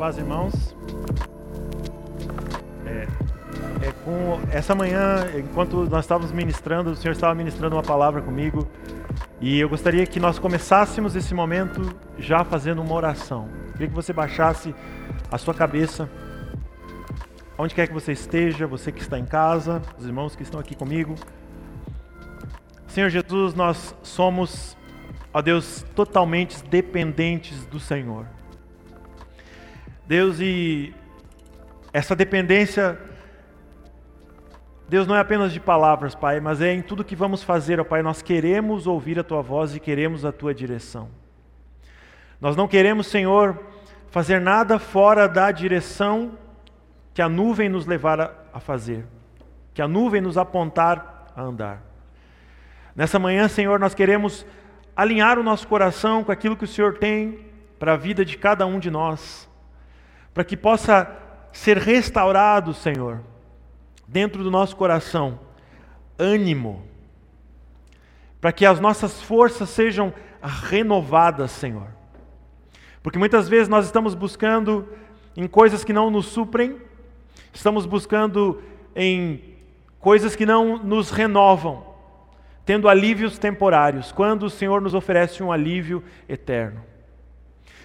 [0.00, 0.74] paz, irmãos.
[2.86, 3.06] É,
[3.86, 8.66] é, com essa manhã, enquanto nós estávamos ministrando, o Senhor estava ministrando uma palavra comigo,
[9.42, 13.50] e eu gostaria que nós começássemos esse momento já fazendo uma oração.
[13.66, 14.74] Eu queria que você baixasse
[15.30, 16.08] a sua cabeça,
[17.58, 20.74] onde quer que você esteja, você que está em casa, os irmãos que estão aqui
[20.74, 21.14] comigo.
[22.88, 24.78] Senhor Jesus, nós somos,
[25.30, 28.39] ó Deus, totalmente dependentes do Senhor.
[30.10, 30.92] Deus, e
[31.92, 32.98] essa dependência,
[34.88, 37.84] Deus, não é apenas de palavras, Pai, mas é em tudo que vamos fazer, ó
[37.84, 38.02] Pai.
[38.02, 41.08] Nós queremos ouvir a Tua voz e queremos a Tua direção.
[42.40, 43.56] Nós não queremos, Senhor,
[44.08, 46.36] fazer nada fora da direção
[47.14, 49.06] que a nuvem nos levar a fazer,
[49.72, 51.84] que a nuvem nos apontar a andar.
[52.96, 54.44] Nessa manhã, Senhor, nós queremos
[54.96, 57.46] alinhar o nosso coração com aquilo que o Senhor tem
[57.78, 59.48] para a vida de cada um de nós
[60.32, 61.16] para que possa
[61.52, 63.20] ser restaurado, Senhor,
[64.06, 65.40] dentro do nosso coração,
[66.18, 66.82] ânimo,
[68.40, 71.88] para que as nossas forças sejam renovadas, Senhor.
[73.02, 74.88] Porque muitas vezes nós estamos buscando
[75.36, 76.80] em coisas que não nos suprem,
[77.52, 78.62] estamos buscando
[78.94, 79.42] em
[79.98, 81.84] coisas que não nos renovam,
[82.64, 86.89] tendo alívios temporários, quando o Senhor nos oferece um alívio eterno.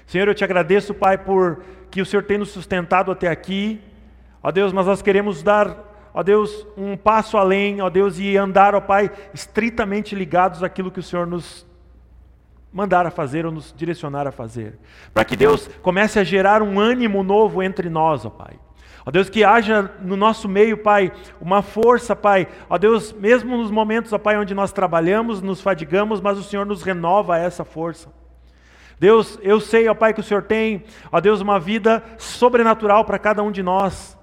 [0.06, 3.82] Senhor, eu te agradeço, Pai, por que o Senhor tem nos sustentado até aqui.
[4.44, 8.76] Ó Deus, mas nós queremos dar, ó Deus, um passo além, ó Deus, e andar,
[8.76, 11.66] ó Pai, estritamente ligados àquilo que o Senhor nos
[12.72, 14.78] mandar a fazer ou nos direcionar a fazer.
[15.14, 18.60] Para que Deus comece a gerar um ânimo novo entre nós, ó Pai.
[19.06, 22.48] Ó Deus, que haja no nosso meio, Pai, uma força, Pai.
[22.70, 26.66] Ó Deus, mesmo nos momentos, ó Pai, onde nós trabalhamos, nos fadigamos, mas o Senhor
[26.66, 28.10] nos renova essa força.
[29.00, 33.20] Deus, eu sei, ó Pai, que o Senhor tem, ó Deus, uma vida sobrenatural para
[33.20, 34.16] cada um de nós.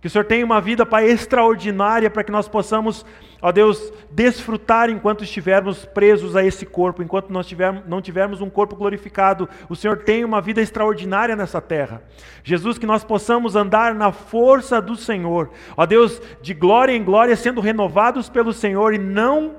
[0.00, 3.04] Que o Senhor tem uma vida, Pai, extraordinária para que nós possamos,
[3.42, 8.48] ó Deus, desfrutar enquanto estivermos presos a esse corpo, enquanto nós tivermos, não tivermos um
[8.48, 9.46] corpo glorificado.
[9.68, 12.02] O Senhor tem uma vida extraordinária nessa terra.
[12.42, 17.36] Jesus, que nós possamos andar na força do Senhor, ó Deus, de glória em glória,
[17.36, 19.56] sendo renovados pelo Senhor e não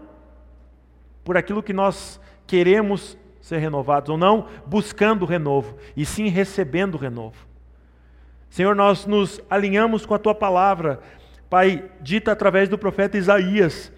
[1.23, 3.15] por aquilo que nós queremos
[3.51, 7.45] ser renovados, ou não buscando renovo, e sim recebendo renovo.
[8.49, 11.01] Senhor, nós nos alinhamos com a tua palavra,
[11.49, 13.91] Pai, dita através do profeta Isaías,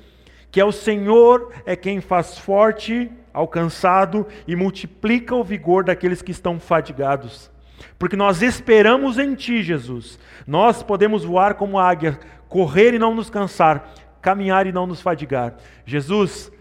[0.49, 6.23] que é o Senhor é quem faz forte ao cansado e multiplica o vigor daqueles
[6.23, 7.51] que estão fadigados.
[7.99, 10.17] Porque nós esperamos em Ti, Jesus.
[10.47, 12.19] Nós podemos voar como águia,
[12.49, 15.57] correr e não nos cansar, caminhar e não nos fadigar.
[15.85, 16.51] Jesus,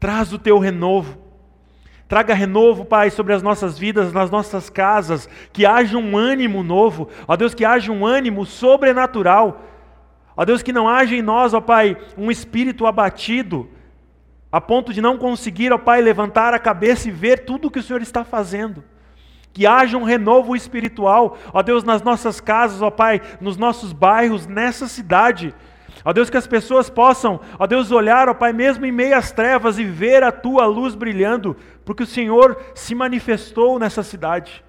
[0.00, 1.25] traz o Teu renovo
[2.08, 7.08] Traga renovo, Pai, sobre as nossas vidas, nas nossas casas, que haja um ânimo novo,
[7.26, 9.60] ó Deus, que haja um ânimo sobrenatural,
[10.36, 13.68] ó Deus, que não haja em nós, ó Pai, um espírito abatido,
[14.52, 17.80] a ponto de não conseguir, ó Pai, levantar a cabeça e ver tudo o que
[17.80, 18.84] o Senhor está fazendo.
[19.52, 24.46] Que haja um renovo espiritual, ó Deus, nas nossas casas, ó Pai, nos nossos bairros,
[24.46, 25.52] nessa cidade.
[26.06, 29.32] Ó Deus, que as pessoas possam, ó Deus, olhar, ó Pai, mesmo em meio às
[29.32, 34.64] trevas e ver a tua luz brilhando, porque o Senhor se manifestou nessa cidade.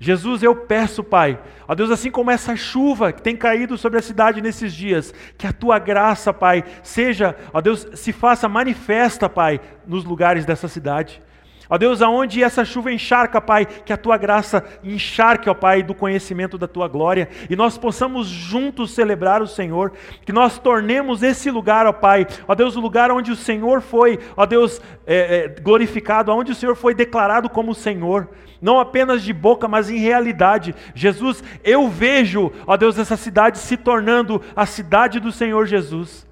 [0.00, 4.02] Jesus, eu peço, Pai, ó Deus, assim como essa chuva que tem caído sobre a
[4.02, 9.60] cidade nesses dias, que a tua graça, Pai, seja, ó Deus, se faça manifesta, Pai,
[9.86, 11.20] nos lugares dessa cidade.
[11.68, 15.94] Ó Deus, aonde essa chuva encharca, Pai, que a tua graça encharque, ó Pai, do
[15.94, 19.92] conhecimento da tua glória, e nós possamos juntos celebrar o Senhor,
[20.26, 24.18] que nós tornemos esse lugar, ó Pai, ó Deus, o lugar onde o Senhor foi,
[24.36, 28.28] ó Deus, é, é, glorificado, onde o Senhor foi declarado como Senhor,
[28.60, 30.74] não apenas de boca, mas em realidade.
[30.94, 36.26] Jesus, eu vejo, ó Deus, essa cidade se tornando a cidade do Senhor Jesus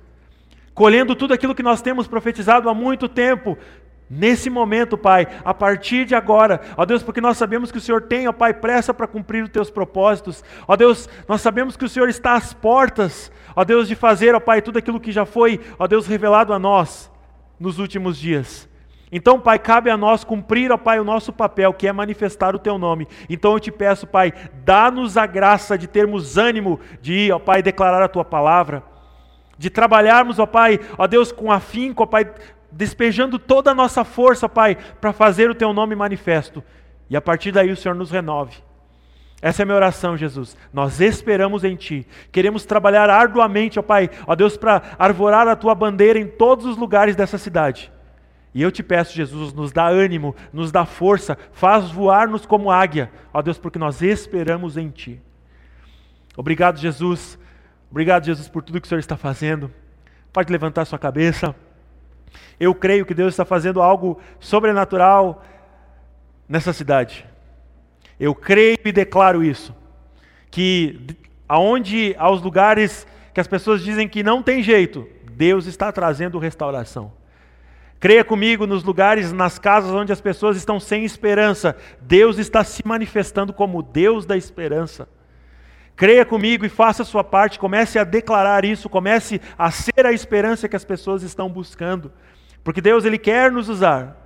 [0.75, 3.59] colhendo tudo aquilo que nós temos profetizado há muito tempo,
[4.15, 8.03] Nesse momento, Pai, a partir de agora, ó Deus, porque nós sabemos que o Senhor
[8.03, 11.89] tem, ó Pai, pressa para cumprir os teus propósitos, ó Deus, nós sabemos que o
[11.89, 15.59] Senhor está às portas, ó Deus, de fazer, ó Pai, tudo aquilo que já foi,
[15.79, 17.11] ó Deus, revelado a nós
[17.59, 18.69] nos últimos dias.
[19.11, 22.59] Então, Pai, cabe a nós cumprir, ó Pai, o nosso papel, que é manifestar o
[22.59, 23.09] Teu nome.
[23.31, 27.63] Então eu te peço, Pai, dá-nos a graça de termos ânimo de ir, ó Pai,
[27.63, 28.83] declarar a Tua palavra,
[29.57, 32.31] de trabalharmos, ó Pai, ó Deus, com afinco, ó Pai,
[32.73, 36.65] despejando toda a nossa força, Pai, para fazer o Teu nome manifesto.
[37.09, 38.57] E a partir daí o Senhor nos renove.
[39.41, 40.57] Essa é a minha oração, Jesus.
[40.73, 42.07] Nós esperamos em Ti.
[42.31, 46.77] Queremos trabalhar arduamente, ó Pai, ó Deus, para arvorar a Tua bandeira em todos os
[46.77, 47.93] lugares dessa cidade.
[48.55, 53.11] E eu te peço, Jesus, nos dá ânimo, nos dá força, faz voar-nos como águia,
[53.33, 55.21] ó Deus, porque nós esperamos em Ti.
[56.37, 57.39] Obrigado, Jesus.
[57.91, 59.71] Obrigado, Jesus, por tudo que o Senhor está fazendo.
[60.33, 61.55] Pode levantar sua cabeça.
[62.59, 65.43] Eu creio que Deus está fazendo algo sobrenatural
[66.49, 67.27] nessa cidade.
[68.19, 69.75] Eu creio e declaro isso.
[70.51, 71.17] Que
[71.49, 77.13] aonde aos lugares que as pessoas dizem que não tem jeito, Deus está trazendo restauração.
[77.99, 82.83] Creia comigo nos lugares, nas casas onde as pessoas estão sem esperança, Deus está se
[82.85, 85.09] manifestando como Deus da esperança.
[85.95, 90.13] Creia comigo e faça a sua parte, comece a declarar isso, comece a ser a
[90.13, 92.13] esperança que as pessoas estão buscando.
[92.65, 94.17] Porque Deus ele quer nos usar,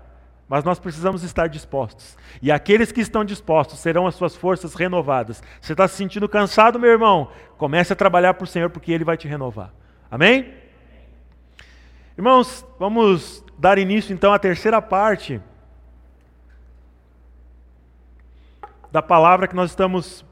[0.48, 2.16] mas nós precisamos estar dispostos.
[2.40, 5.42] E aqueles que estão dispostos serão as suas forças renovadas.
[5.60, 7.30] Você está se sentindo cansado, meu irmão?
[7.58, 9.72] Comece a trabalhar para o Senhor, porque Ele vai te renovar.
[10.10, 10.54] Amém?
[12.16, 15.40] Irmãos, vamos dar início então à terceira parte
[18.90, 20.24] da palavra que nós estamos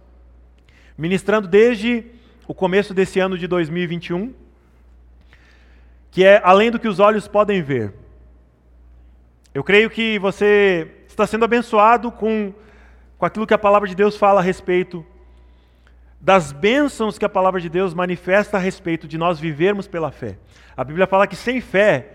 [0.96, 2.04] ministrando desde
[2.46, 4.34] o começo desse ano de 2021,
[6.10, 7.92] que é além do que os olhos podem ver.
[9.52, 12.52] Eu creio que você está sendo abençoado com,
[13.18, 15.04] com aquilo que a palavra de Deus fala a respeito
[16.20, 20.38] das bênçãos que a palavra de Deus manifesta a respeito de nós vivermos pela fé.
[20.74, 22.12] A Bíblia fala que sem fé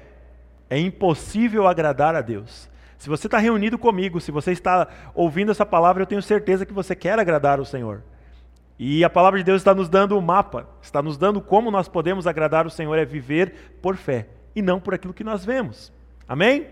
[0.69, 2.67] é impossível agradar a Deus.
[2.97, 6.73] Se você está reunido comigo, se você está ouvindo essa palavra, eu tenho certeza que
[6.73, 8.01] você quer agradar o Senhor.
[8.79, 11.69] E a palavra de Deus está nos dando o um mapa, está nos dando como
[11.69, 15.43] nós podemos agradar o Senhor, é viver por fé e não por aquilo que nós
[15.43, 15.91] vemos.
[16.25, 16.65] Amém?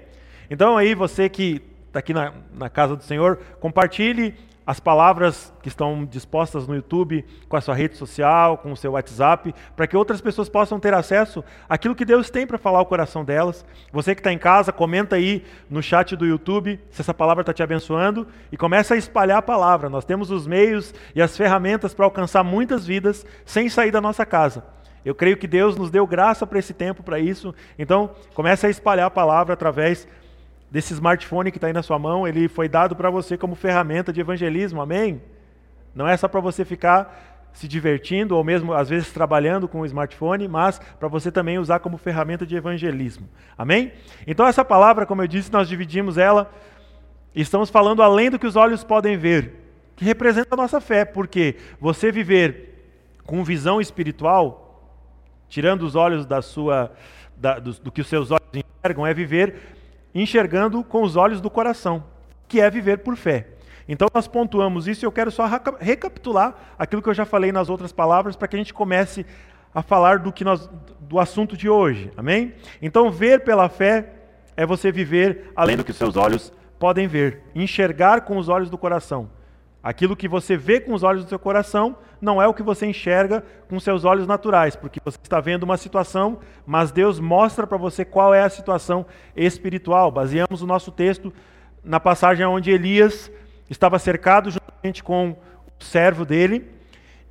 [0.49, 4.33] Então aí você que está aqui na, na casa do Senhor, compartilhe
[4.67, 8.91] as palavras que estão dispostas no YouTube, com a sua rede social, com o seu
[8.91, 12.85] WhatsApp, para que outras pessoas possam ter acesso àquilo que Deus tem para falar ao
[12.85, 13.65] coração delas.
[13.93, 17.53] Você que está em casa, comenta aí no chat do YouTube se essa palavra está
[17.53, 19.89] te abençoando e começa a espalhar a palavra.
[19.89, 24.25] Nós temos os meios e as ferramentas para alcançar muitas vidas sem sair da nossa
[24.25, 24.65] casa.
[25.05, 27.55] Eu creio que Deus nos deu graça para esse tempo, para isso.
[27.79, 30.05] Então, comece a espalhar a palavra através
[30.69, 34.11] desse smartphone que está aí na sua mão, ele foi dado para você como ferramenta
[34.11, 35.21] de evangelismo, amém?
[35.95, 39.85] Não é só para você ficar se divertindo ou mesmo às vezes trabalhando com o
[39.85, 43.27] smartphone, mas para você também usar como ferramenta de evangelismo.
[43.57, 43.91] Amém?
[44.27, 46.51] Então essa palavra, como eu disse, nós dividimos ela
[47.33, 49.53] estamos falando além do que os olhos podem ver,
[49.95, 52.67] que representa a nossa fé, porque você viver
[53.25, 55.01] com visão espiritual,
[55.47, 56.91] tirando os olhos da sua
[57.35, 59.76] da, do, do que os seus olhos enxergam, é viver
[60.21, 62.03] enxergando com os olhos do coração,
[62.47, 63.47] que é viver por fé.
[63.87, 65.47] Então nós pontuamos isso e eu quero só
[65.79, 69.25] recapitular aquilo que eu já falei nas outras palavras para que a gente comece
[69.73, 70.69] a falar do que nós
[70.99, 72.11] do assunto de hoje.
[72.17, 72.53] Amém?
[72.81, 74.13] Então ver pela fé
[74.57, 78.69] é você viver além do que os seus olhos podem ver, enxergar com os olhos
[78.69, 79.29] do coração.
[79.87, 82.85] Aquilo que você vê com os olhos do seu coração não é o que você
[82.85, 87.77] enxerga com seus olhos naturais, porque você está vendo uma situação, mas Deus mostra para
[87.77, 90.11] você qual é a situação espiritual.
[90.11, 91.31] Baseamos o nosso texto
[91.81, 93.31] na passagem onde Elias
[93.69, 96.69] estava cercado juntamente com o servo dele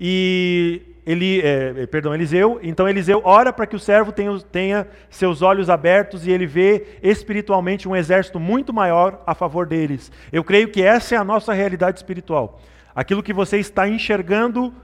[0.00, 4.88] e ele, é, é, perdão, Eliseu, então Eliseu ora para que o servo tenha, tenha,
[5.08, 10.10] seus olhos abertos e ele vê espiritualmente um exército muito maior a favor deles.
[10.32, 12.60] Eu creio que essa é a nossa realidade espiritual.
[12.92, 14.75] Aquilo que você está enxergando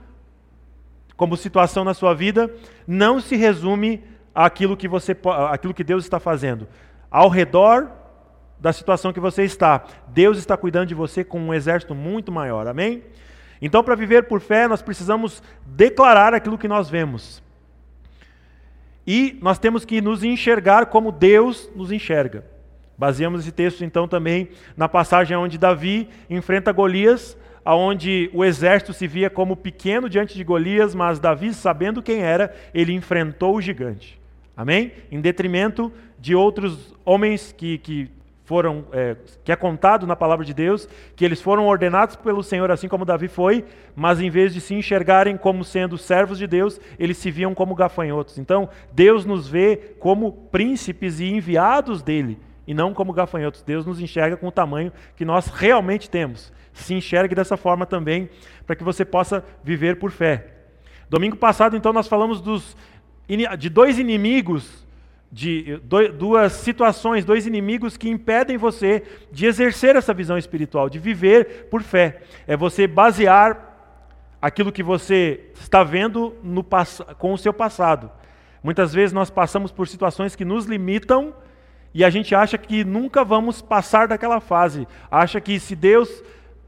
[1.17, 2.49] como situação na sua vida
[2.87, 4.01] não se resume
[4.33, 5.15] àquilo que, você,
[5.49, 6.69] àquilo que Deus está fazendo.
[7.11, 7.91] Ao redor
[8.57, 12.65] da situação que você está, Deus está cuidando de você com um exército muito maior.
[12.65, 13.03] Amém?
[13.65, 17.41] Então, para viver por fé, nós precisamos declarar aquilo que nós vemos.
[19.07, 22.43] E nós temos que nos enxergar como Deus nos enxerga.
[22.97, 29.07] Baseamos esse texto então também na passagem onde Davi enfrenta Golias, aonde o exército se
[29.07, 34.19] via como pequeno diante de Golias, mas Davi, sabendo quem era, ele enfrentou o gigante.
[34.57, 34.91] Amém?
[35.09, 35.89] Em detrimento
[36.19, 38.11] de outros homens que, que
[38.45, 42.69] foram, é, que é contado na palavra de Deus, que eles foram ordenados pelo Senhor,
[42.71, 43.63] assim como Davi foi,
[43.95, 47.75] mas em vez de se enxergarem como sendo servos de Deus, eles se viam como
[47.75, 48.37] gafanhotos.
[48.37, 53.63] Então, Deus nos vê como príncipes e enviados dele, e não como gafanhotos.
[53.63, 56.51] Deus nos enxerga com o tamanho que nós realmente temos.
[56.73, 58.29] Se enxergue dessa forma também,
[58.65, 60.47] para que você possa viver por fé.
[61.09, 62.75] Domingo passado, então, nós falamos dos,
[63.57, 64.82] de dois inimigos
[65.33, 65.81] de
[66.15, 71.81] duas situações, dois inimigos que impedem você de exercer essa visão espiritual, de viver por
[71.81, 72.21] fé.
[72.45, 73.97] É você basear
[74.39, 76.63] aquilo que você está vendo no,
[77.17, 78.11] com o seu passado.
[78.61, 81.33] Muitas vezes nós passamos por situações que nos limitam
[81.95, 84.87] e a gente acha que nunca vamos passar daquela fase.
[85.09, 86.23] Acha que se Deus,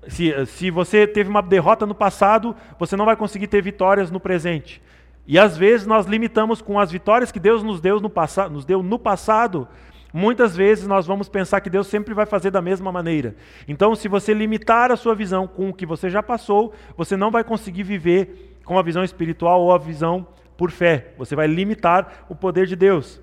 [0.07, 4.19] se, se você teve uma derrota no passado, você não vai conseguir ter vitórias no
[4.19, 4.81] presente.
[5.27, 8.65] E às vezes nós limitamos com as vitórias que Deus nos deu no, passado, nos
[8.65, 9.67] deu no passado.
[10.13, 13.35] Muitas vezes nós vamos pensar que Deus sempre vai fazer da mesma maneira.
[13.67, 17.31] Então, se você limitar a sua visão com o que você já passou, você não
[17.31, 21.13] vai conseguir viver com a visão espiritual ou a visão por fé.
[21.17, 23.19] Você vai limitar o poder de Deus.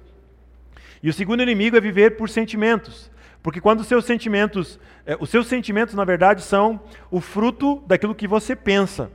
[1.02, 3.10] E o segundo inimigo é viver por sentimentos.
[3.42, 6.80] Porque quando os seus sentimentos, é, os seus sentimentos, na verdade, são
[7.10, 9.10] o fruto daquilo que você pensa.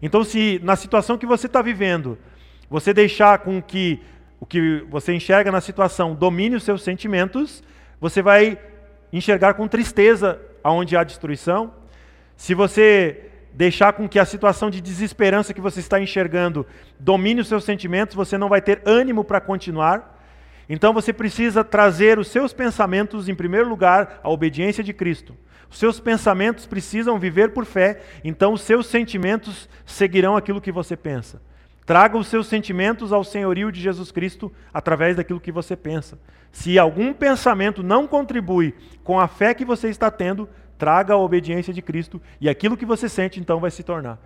[0.00, 2.18] Então, se na situação que você está vivendo,
[2.70, 4.00] você deixar com que
[4.40, 7.62] o que você enxerga na situação domine os seus sentimentos,
[8.00, 8.58] você vai
[9.12, 11.72] enxergar com tristeza aonde há destruição.
[12.36, 16.64] Se você deixar com que a situação de desesperança que você está enxergando
[17.00, 20.16] domine os seus sentimentos, você não vai ter ânimo para continuar.
[20.68, 25.34] Então você precisa trazer os seus pensamentos, em primeiro lugar, à obediência de Cristo.
[25.70, 30.96] Os seus pensamentos precisam viver por fé, então os seus sentimentos seguirão aquilo que você
[30.96, 31.40] pensa.
[31.84, 36.18] Traga os seus sentimentos ao senhorio de Jesus Cristo através daquilo que você pensa.
[36.52, 41.72] Se algum pensamento não contribui com a fé que você está tendo, traga a obediência
[41.72, 44.18] de Cristo e aquilo que você sente então vai se tornar.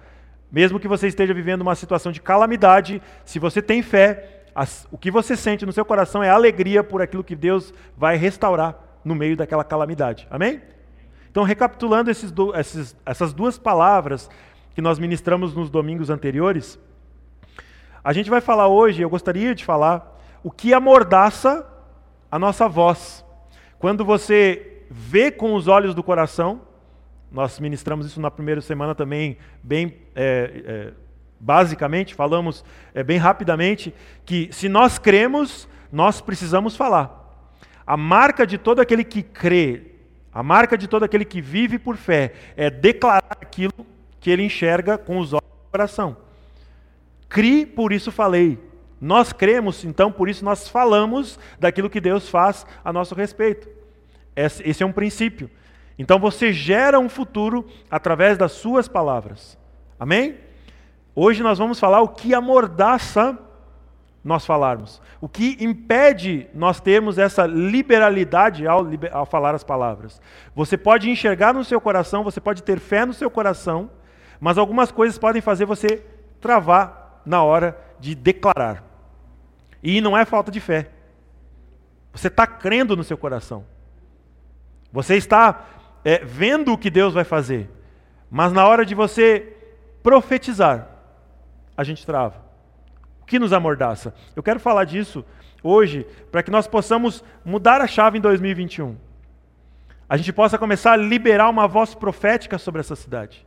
[0.51, 4.99] Mesmo que você esteja vivendo uma situação de calamidade, se você tem fé, as, o
[4.99, 9.15] que você sente no seu coração é alegria por aquilo que Deus vai restaurar no
[9.15, 10.27] meio daquela calamidade.
[10.31, 10.61] Amém?
[11.33, 14.29] Então, recapitulando do, esses, essas duas palavras
[14.75, 16.79] que nós ministramos nos domingos anteriores,
[18.05, 21.67] a gente vai falar hoje, eu gostaria de falar, o que amordaça
[22.31, 23.25] a nossa voz.
[23.79, 26.61] Quando você vê com os olhos do coração,
[27.31, 30.93] nós ministramos isso na primeira semana também, bem é, é,
[31.41, 32.63] basicamente, falamos
[32.93, 33.95] é, bem rapidamente,
[34.27, 37.21] que se nós cremos, nós precisamos falar.
[37.87, 39.92] A marca de todo aquele que crê,
[40.33, 43.87] a marca de todo aquele que vive por fé, é declarar aquilo
[44.19, 46.17] que ele enxerga com os olhos do coração.
[47.29, 48.59] Cri, por isso falei.
[49.01, 53.69] Nós cremos, então por isso nós falamos daquilo que Deus faz a nosso respeito.
[54.37, 55.51] Esse é um princípio.
[55.99, 59.59] Então você gera um futuro através das suas palavras.
[59.99, 60.37] Amém?
[61.15, 63.39] Hoje nós vamos falar o que amordaça
[64.25, 70.21] nós falarmos, o que impede nós termos essa liberalidade ao, ao, falar as palavras.
[70.55, 73.91] Você pode enxergar no seu coração, você pode ter fé no seu coração,
[74.39, 76.05] mas algumas coisas podem fazer você
[76.41, 78.85] travar na hora de declarar.
[79.83, 80.89] E não é falta de fé.
[82.13, 83.65] Você está crendo no seu coração.
[84.93, 85.65] Você está
[86.05, 87.69] é, vendo o que Deus vai fazer.
[88.31, 89.57] Mas na hora de você
[90.03, 90.89] profetizar,
[91.77, 92.52] a gente trava.
[93.33, 94.15] Que nos amordaça?
[94.37, 95.25] Eu quero falar disso
[95.63, 98.95] hoje para que nós possamos mudar a chave em 2021.
[100.07, 103.47] A gente possa começar a liberar uma voz profética sobre essa cidade.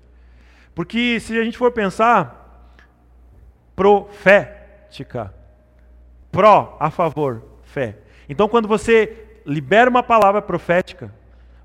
[0.73, 2.75] Porque se a gente for pensar,
[3.75, 5.31] profética,
[6.31, 7.99] pró, a favor, fé.
[8.27, 11.13] Então quando você libera uma palavra profética,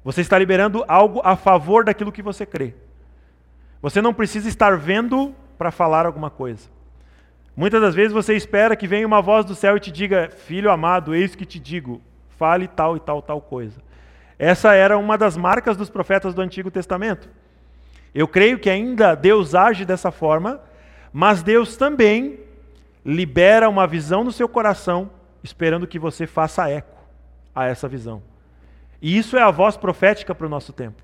[0.05, 2.75] você está liberando algo a favor daquilo que você crê.
[3.81, 6.80] Você não precisa estar vendo para falar alguma coisa.
[7.57, 10.71] Muitas das vezes você espera que venha uma voz do céu e te diga: Filho
[10.71, 12.01] amado, eis que te digo,
[12.39, 13.81] fale tal e tal, tal coisa.
[14.39, 17.29] Essa era uma das marcas dos profetas do Antigo Testamento.
[18.15, 20.61] Eu creio que ainda Deus age dessa forma,
[21.13, 22.41] mas Deus também
[23.05, 25.11] libera uma visão no seu coração,
[25.43, 26.99] esperando que você faça eco
[27.55, 28.23] a essa visão.
[29.03, 31.03] E isso é a voz profética para o nosso tempo.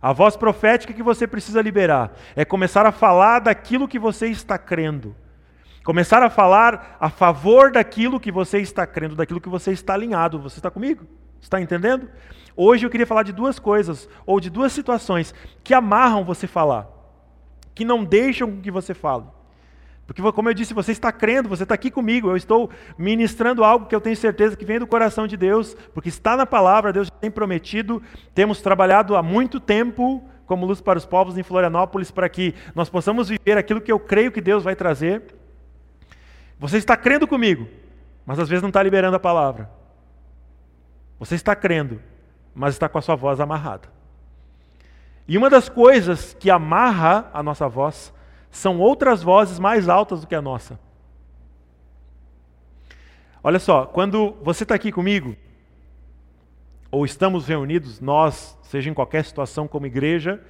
[0.00, 4.56] A voz profética que você precisa liberar é começar a falar daquilo que você está
[4.56, 5.14] crendo.
[5.88, 10.38] Começar a falar a favor daquilo que você está crendo, daquilo que você está alinhado.
[10.38, 11.06] Você está comigo?
[11.40, 12.10] Está entendendo?
[12.54, 16.86] Hoje eu queria falar de duas coisas, ou de duas situações, que amarram você falar,
[17.74, 19.24] que não deixam que você fale.
[20.06, 22.68] Porque, como eu disse, você está crendo, você está aqui comigo, eu estou
[22.98, 26.44] ministrando algo que eu tenho certeza que vem do coração de Deus, porque está na
[26.44, 28.02] palavra, Deus tem prometido,
[28.34, 32.90] temos trabalhado há muito tempo como luz para os povos em Florianópolis, para que nós
[32.90, 35.37] possamos viver aquilo que eu creio que Deus vai trazer.
[36.58, 37.68] Você está crendo comigo,
[38.26, 39.70] mas às vezes não está liberando a palavra.
[41.18, 42.00] Você está crendo,
[42.54, 43.88] mas está com a sua voz amarrada.
[45.26, 48.12] E uma das coisas que amarra a nossa voz
[48.50, 50.80] são outras vozes mais altas do que a nossa.
[53.42, 55.36] Olha só, quando você está aqui comigo,
[56.90, 60.42] ou estamos reunidos, nós, seja em qualquer situação como igreja,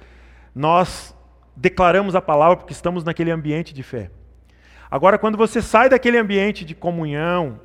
[0.55, 1.15] nós
[1.55, 4.09] declaramos a palavra porque estamos naquele ambiente de fé.
[4.89, 7.59] Agora, quando você sai daquele ambiente de comunhão,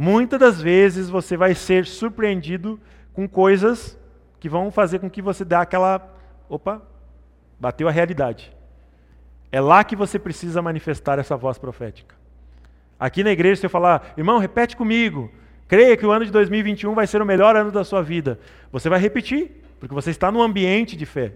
[0.00, 2.78] Muitas das vezes você vai ser surpreendido
[3.12, 3.98] com coisas
[4.38, 6.08] que vão fazer com que você dê aquela.
[6.48, 6.80] Opa,
[7.58, 8.56] bateu a realidade.
[9.50, 12.14] É lá que você precisa manifestar essa voz profética.
[12.96, 15.32] Aqui na igreja, se eu falar, irmão, repete comigo.
[15.66, 18.38] Creia que o ano de 2021 vai ser o melhor ano da sua vida.
[18.70, 21.32] Você vai repetir, porque você está no ambiente de fé.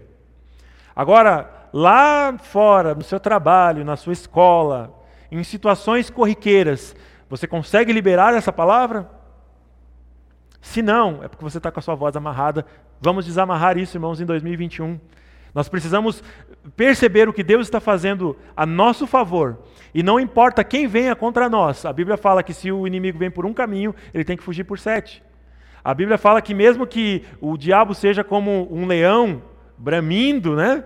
[0.95, 4.93] Agora, lá fora, no seu trabalho, na sua escola,
[5.31, 6.95] em situações corriqueiras,
[7.27, 9.09] você consegue liberar essa palavra?
[10.61, 12.65] Se não, é porque você está com a sua voz amarrada.
[13.01, 14.99] Vamos desamarrar isso, irmãos, em 2021.
[15.53, 16.23] Nós precisamos
[16.75, 19.59] perceber o que Deus está fazendo a nosso favor.
[19.93, 21.85] E não importa quem venha contra nós.
[21.85, 24.63] A Bíblia fala que se o inimigo vem por um caminho, ele tem que fugir
[24.63, 25.23] por sete.
[25.83, 29.41] A Bíblia fala que mesmo que o diabo seja como um leão
[29.77, 30.85] bramindo, né,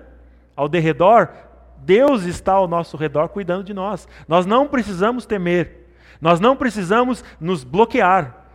[0.57, 1.29] ao derredor,
[1.77, 4.07] Deus está ao nosso redor cuidando de nós.
[4.27, 5.87] Nós não precisamos temer.
[6.19, 8.45] Nós não precisamos nos bloquear.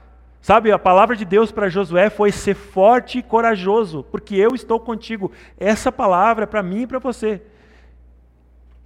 [0.41, 4.81] Sabe, a palavra de Deus para Josué foi ser forte e corajoso, porque eu estou
[4.81, 5.31] contigo.
[5.57, 7.41] Essa palavra é para mim e para você.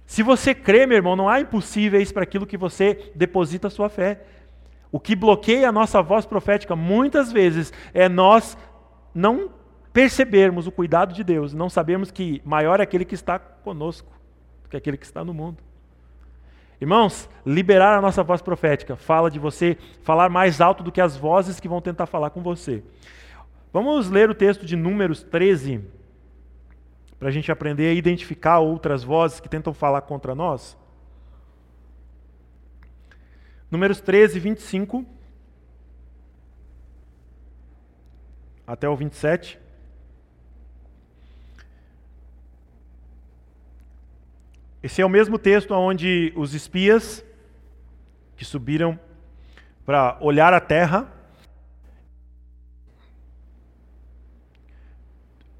[0.05, 3.89] Se você crê, meu irmão, não há impossíveis para aquilo que você deposita a sua
[3.89, 4.21] fé.
[4.91, 8.55] O que bloqueia a nossa voz profética muitas vezes é nós
[9.13, 9.49] não
[9.97, 14.13] percebermos o cuidado de Deus, não sabemos que maior é aquele que está conosco
[14.61, 15.57] do que aquele que está no mundo.
[16.79, 21.17] Irmãos, liberar a nossa voz profética fala de você falar mais alto do que as
[21.17, 22.83] vozes que vão tentar falar com você.
[23.73, 25.83] Vamos ler o texto de Números 13,
[27.17, 30.77] para a gente aprender a identificar outras vozes que tentam falar contra nós.
[33.71, 35.03] Números 13, 25
[38.67, 39.65] até o 27.
[44.81, 47.25] Esse é o mesmo texto onde os espias
[48.35, 48.99] que subiram
[49.85, 51.11] para olhar a terra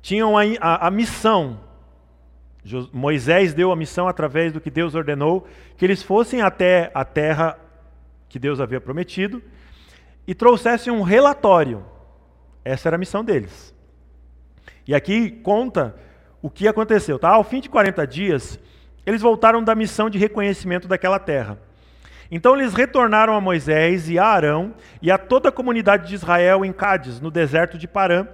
[0.02, 1.60] tinham a, a, a, missão.
[2.94, 7.60] Moisés deu a missão através do que Deus ordenou, que eles fossem até a terra
[8.30, 9.42] que Deus havia prometido
[10.28, 11.84] e trouxessem um relatório.
[12.64, 13.74] Essa era a missão deles.
[14.88, 15.96] E aqui conta
[16.42, 17.18] o que aconteceu.
[17.18, 17.30] Tá?
[17.30, 18.60] Ao fim de 40 dias,
[19.08, 21.58] eles voltaram da missão de reconhecimento daquela terra.
[22.30, 26.66] Então eles retornaram a Moisés e a Arão e a toda a comunidade de Israel
[26.66, 28.28] em Cádiz, no deserto de Parã,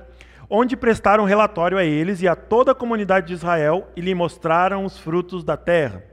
[0.50, 4.84] onde prestaram relatório a eles e a toda a comunidade de Israel e lhe mostraram
[4.84, 6.04] os frutos da terra.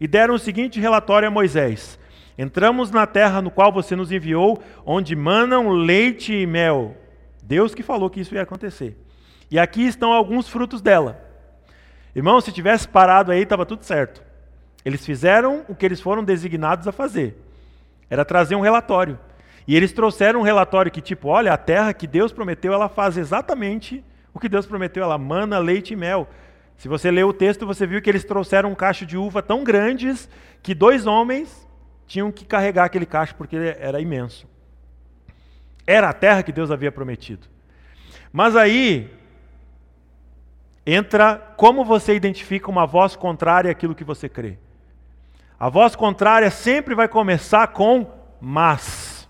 [0.00, 1.98] E deram o seguinte relatório a Moisés:
[2.38, 6.96] Entramos na terra no qual você nos enviou, onde manam leite e mel.
[7.42, 8.96] Deus que falou que isso ia acontecer.
[9.50, 11.31] E aqui estão alguns frutos dela.
[12.14, 14.22] Irmão, se tivesse parado aí, estava tudo certo.
[14.84, 17.36] Eles fizeram o que eles foram designados a fazer.
[18.10, 19.18] Era trazer um relatório.
[19.66, 23.16] E eles trouxeram um relatório que, tipo, olha, a terra que Deus prometeu, ela faz
[23.16, 25.04] exatamente o que Deus prometeu.
[25.04, 26.28] Ela mana leite e mel.
[26.76, 29.62] Se você leu o texto, você viu que eles trouxeram um cacho de uva tão
[29.62, 30.28] grandes
[30.62, 31.68] que dois homens
[32.06, 34.46] tinham que carregar aquele cacho porque ele era imenso.
[35.86, 37.46] Era a terra que Deus havia prometido.
[38.32, 39.10] Mas aí,
[40.86, 44.58] entra como você identifica uma voz contrária àquilo que você crê.
[45.58, 49.28] A voz contrária sempre vai começar com mas.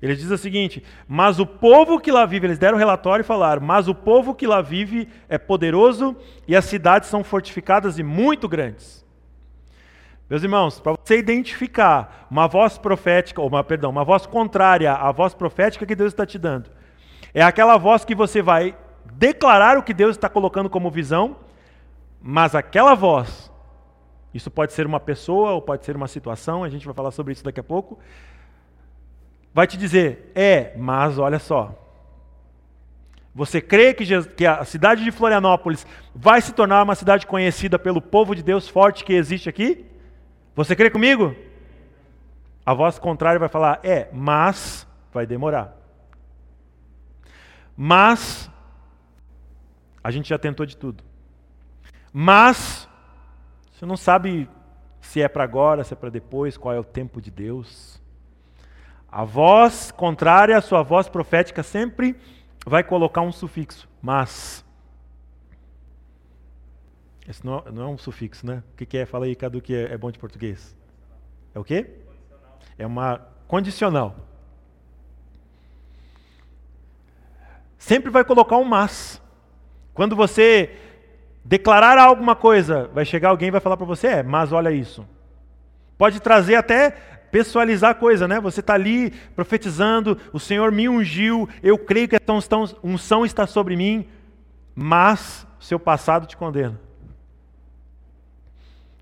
[0.00, 3.60] Ele diz o seguinte: Mas o povo que lá vive, eles deram relatório e falaram:
[3.60, 6.16] Mas o povo que lá vive é poderoso
[6.48, 9.04] e as cidades são fortificadas e muito grandes.
[10.28, 15.10] Meus irmãos, para você identificar uma voz profética, ou uma, perdão, uma voz contrária à
[15.10, 16.70] voz profética que Deus está te dando,
[17.34, 18.74] é aquela voz que você vai
[19.12, 21.36] declarar o que Deus está colocando como visão,
[22.20, 23.50] mas aquela voz,
[24.32, 27.32] isso pode ser uma pessoa ou pode ser uma situação, a gente vai falar sobre
[27.32, 27.98] isso daqui a pouco,
[29.52, 31.76] vai te dizer: é, mas olha só.
[33.32, 38.02] Você crê que, que a cidade de Florianópolis vai se tornar uma cidade conhecida pelo
[38.02, 39.86] povo de Deus forte que existe aqui?
[40.56, 41.34] Você crê comigo?
[42.66, 45.76] A voz contrária vai falar: é, mas vai demorar.
[47.76, 48.49] Mas
[50.02, 51.04] a gente já tentou de tudo.
[52.12, 52.88] Mas
[53.72, 54.48] você não sabe
[55.00, 58.00] se é para agora, se é para depois, qual é o tempo de Deus.
[59.10, 62.16] A voz contrária à sua voz profética sempre
[62.66, 64.64] vai colocar um sufixo, mas.
[67.28, 68.62] Esse não, não é um sufixo, né?
[68.72, 69.06] O que, que é?
[69.06, 70.76] Fala aí, Cadu, que é, é bom de português.
[71.54, 71.98] É o quê?
[72.78, 74.16] É uma condicional.
[77.78, 79.20] Sempre vai colocar um mas.
[79.94, 80.70] Quando você
[81.44, 85.06] declarar alguma coisa, vai chegar alguém e vai falar para você, é, mas olha isso.
[85.96, 86.90] Pode trazer até
[87.30, 88.40] pessoalizar a coisa, né?
[88.40, 92.20] Você está ali profetizando, o Senhor me ungiu, eu creio que a
[92.82, 94.06] unção está sobre mim,
[94.74, 96.80] mas seu passado te condena.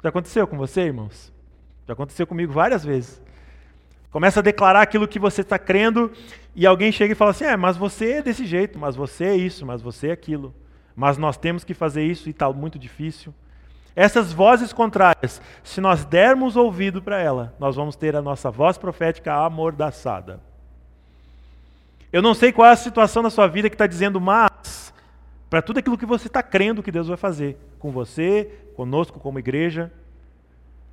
[0.03, 1.33] Já aconteceu com você, irmãos?
[1.87, 3.20] Já aconteceu comigo várias vezes.
[4.11, 6.11] Começa a declarar aquilo que você está crendo
[6.55, 9.37] e alguém chega e fala assim: é, mas você é desse jeito, mas você é
[9.37, 10.55] isso, mas você é aquilo.
[10.98, 13.32] Mas nós temos que fazer isso e está muito difícil.
[13.94, 18.76] Essas vozes contrárias, se nós dermos ouvido para ela, nós vamos ter a nossa voz
[18.76, 20.40] profética amordaçada.
[22.12, 24.92] Eu não sei qual é a situação da sua vida que está dizendo mas
[25.48, 29.38] para tudo aquilo que você está crendo que Deus vai fazer com você, conosco como
[29.38, 29.92] igreja.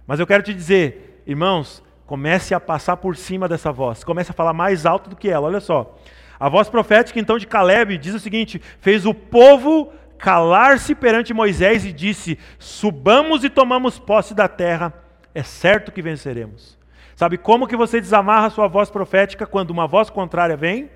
[0.06, 4.36] Mas eu quero te dizer, irmãos, comece a passar por cima dessa voz, comece a
[4.36, 5.48] falar mais alto do que ela.
[5.48, 5.98] Olha só.
[6.46, 11.84] A voz profética então de Caleb diz o seguinte: fez o povo calar-se perante Moisés
[11.84, 14.94] e disse: Subamos e tomamos posse da terra,
[15.34, 16.78] é certo que venceremos.
[17.16, 20.92] Sabe como que você desamarra sua voz profética quando uma voz contrária vem?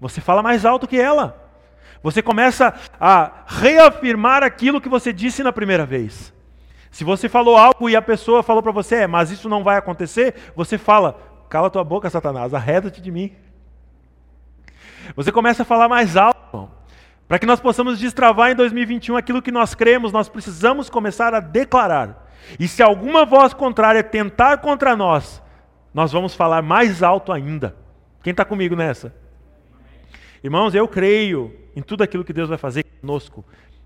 [0.00, 1.36] Você fala mais alto que ela.
[2.02, 6.32] Você começa a reafirmar aquilo que você disse na primeira vez.
[6.90, 9.76] Se você falou algo e a pessoa falou para você, é, mas isso não vai
[9.76, 13.36] acontecer, você fala: cala tua boca, Satanás, arreda-te de mim.
[15.16, 16.70] Você começa a falar mais alto.
[17.26, 21.40] Para que nós possamos destravar em 2021 aquilo que nós cremos, nós precisamos começar a
[21.40, 22.30] declarar.
[22.60, 25.42] E se alguma voz contrária tentar contra nós,
[25.92, 27.74] nós vamos falar mais alto ainda.
[28.22, 29.14] Quem está comigo nessa?
[30.42, 33.44] Irmãos, eu creio em tudo aquilo que Deus vai fazer conosco,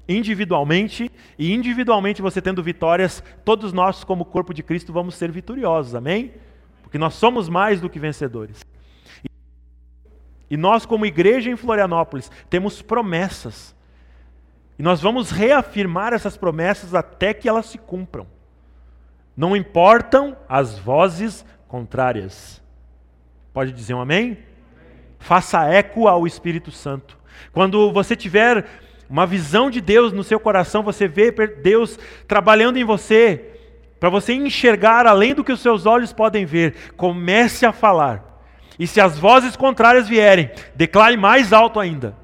[0.09, 5.95] individualmente, e individualmente você tendo vitórias, todos nós, como corpo de Cristo, vamos ser vitoriosos,
[5.95, 6.33] amém?
[6.83, 8.65] Porque nós somos mais do que vencedores.
[10.51, 13.75] E nós, como igreja em Florianópolis, temos promessas.
[14.79, 18.27] E nós vamos reafirmar essas promessas até que elas se cumpram.
[19.37, 22.63] Não importam as vozes contrárias.
[23.53, 24.25] Pode dizer um amém?
[24.25, 24.39] amém?
[25.19, 27.19] Faça eco ao Espírito Santo.
[27.53, 28.65] Quando você tiver
[29.09, 33.53] uma visão de Deus no seu coração, você vê Deus trabalhando em você,
[33.99, 38.28] para você enxergar além do que os seus olhos podem ver, comece a falar.
[38.79, 42.17] E se as vozes contrárias vierem, declare mais alto ainda.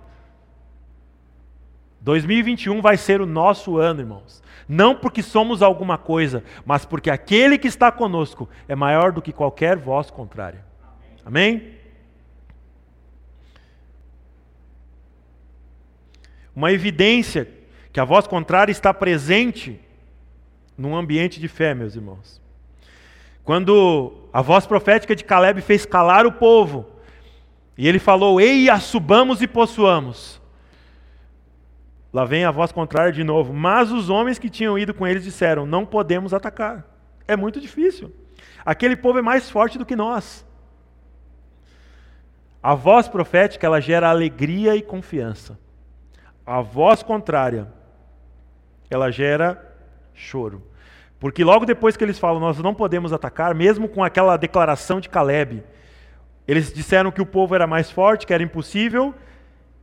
[2.00, 4.42] 2021 vai ser o nosso ano, irmãos.
[4.68, 9.32] Não porque somos alguma coisa, mas porque aquele que está conosco é maior do que
[9.32, 10.64] qualquer voz contrária.
[11.24, 11.74] Amém?
[16.54, 17.48] Uma evidência
[17.92, 19.80] que a voz contrária está presente
[20.76, 22.43] num ambiente de fé, meus irmãos.
[23.44, 26.86] Quando a voz profética de Caleb fez calar o povo,
[27.76, 30.40] e ele falou: Ei, subamos e possuamos.
[32.12, 33.52] Lá vem a voz contrária de novo.
[33.52, 36.84] Mas os homens que tinham ido com eles disseram: Não podemos atacar.
[37.28, 38.12] É muito difícil.
[38.64, 40.46] Aquele povo é mais forte do que nós.
[42.62, 45.58] A voz profética ela gera alegria e confiança.
[46.46, 47.70] A voz contrária
[48.88, 49.76] ela gera
[50.14, 50.62] choro.
[51.24, 55.08] Porque logo depois que eles falam, nós não podemos atacar, mesmo com aquela declaração de
[55.08, 55.64] Caleb,
[56.46, 59.14] eles disseram que o povo era mais forte, que era impossível,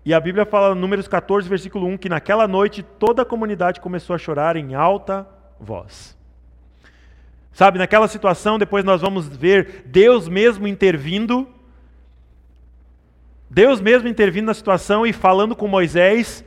[0.06, 4.16] e a Bíblia fala, Números 14, versículo 1, que naquela noite toda a comunidade começou
[4.16, 5.28] a chorar em alta
[5.60, 6.16] voz.
[7.52, 11.50] Sabe, naquela situação, depois nós vamos ver Deus mesmo intervindo,
[13.50, 16.46] Deus mesmo intervindo na situação e falando com Moisés,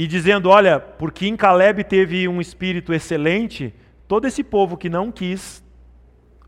[0.00, 3.74] e dizendo: Olha, porque em Caleb teve um espírito excelente,
[4.08, 5.62] todo esse povo que não quis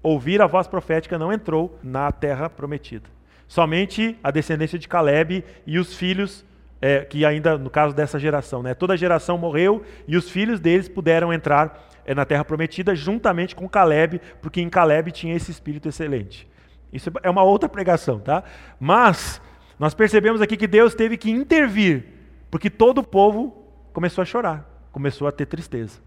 [0.02, 3.04] ouvir a voz profética não entrou na terra prometida.
[3.46, 6.46] Somente a descendência de Caleb e os filhos,
[6.80, 10.58] é, que ainda, no caso dessa geração, né, toda a geração morreu e os filhos
[10.58, 15.50] deles puderam entrar é, na terra prometida juntamente com Caleb, porque em Caleb tinha esse
[15.50, 16.48] espírito excelente.
[16.90, 18.44] Isso é uma outra pregação, tá?
[18.80, 19.42] Mas
[19.78, 22.21] nós percebemos aqui que Deus teve que intervir
[22.52, 25.98] porque todo o povo começou a chorar, começou a ter tristeza.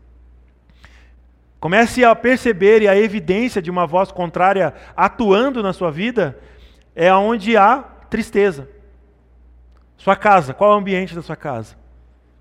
[1.60, 6.40] Comece a perceber e a evidência de uma voz contrária atuando na sua vida
[6.94, 7.80] é onde há
[8.12, 8.70] tristeza.
[9.98, 11.76] Sua casa, qual é o ambiente da sua casa?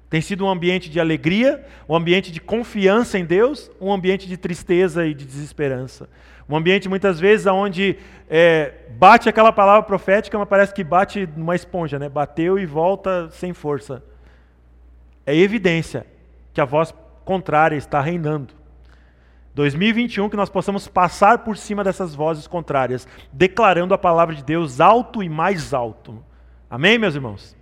[0.08, 4.36] Tem sido um ambiente de alegria, um ambiente de confiança em Deus, um ambiente de
[4.36, 6.08] tristeza e de desesperança.
[6.48, 7.96] Um ambiente muitas vezes onde
[8.28, 12.08] é, bate aquela palavra profética, mas parece que bate numa esponja, né?
[12.08, 14.04] Bateu e volta sem força.
[15.26, 16.06] É evidência
[16.52, 18.54] que a voz contrária está reinando.
[19.54, 24.80] 2021 que nós possamos passar por cima dessas vozes contrárias, declarando a palavra de Deus
[24.80, 26.22] alto e mais alto.
[26.68, 27.56] Amém, meus irmãos?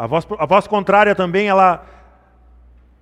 [0.00, 1.84] A voz, a voz contrária também, ela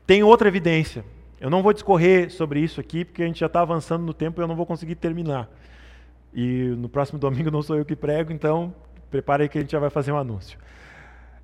[0.04, 1.04] tem outra evidência.
[1.40, 4.40] Eu não vou discorrer sobre isso aqui, porque a gente já está avançando no tempo
[4.40, 5.48] e eu não vou conseguir terminar.
[6.34, 8.74] E no próximo domingo não sou eu que prego, então
[9.12, 10.58] prepare aí que a gente já vai fazer um anúncio.